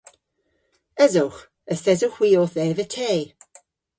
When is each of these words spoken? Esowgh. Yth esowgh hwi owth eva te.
Esowgh. 1.03 1.41
Yth 1.71 1.89
esowgh 1.93 2.17
hwi 2.17 2.29
owth 2.41 2.59
eva 2.65 2.85
te. 2.93 3.11